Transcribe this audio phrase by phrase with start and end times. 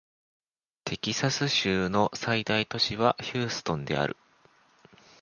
[0.83, 4.17] テキサス州の最大都市はヒューストンである